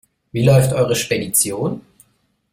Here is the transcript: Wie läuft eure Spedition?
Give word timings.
Wie 0.31 0.43
läuft 0.43 0.73
eure 0.73 0.95
Spedition? 0.95 1.81